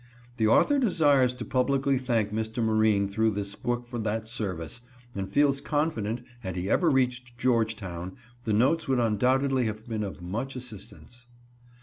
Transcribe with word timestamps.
The 0.37 0.47
author 0.47 0.79
desires 0.79 1.35
to 1.35 1.45
publicly 1.45 1.99
thank 1.99 2.31
Mr. 2.33 2.63
Marine 2.63 3.07
through 3.07 3.29
this 3.35 3.53
book 3.53 3.85
for 3.85 3.99
that 3.99 4.27
service, 4.27 4.81
and 5.13 5.29
feels 5.29 5.61
confident, 5.61 6.23
had 6.39 6.55
he 6.55 6.71
ever 6.71 6.89
reached 6.89 7.37
Georgetown, 7.37 8.17
the 8.43 8.53
notes 8.53 8.87
would 8.87 8.97
undoubtedly 8.97 9.65
have 9.67 9.87
been 9.87 10.01
of 10.03 10.19
much 10.19 10.55
assistance. 10.55 11.27